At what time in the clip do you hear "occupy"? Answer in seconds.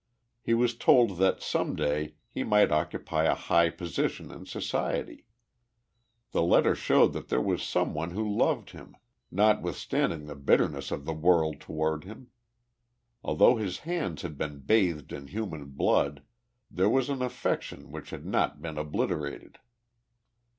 2.71-3.25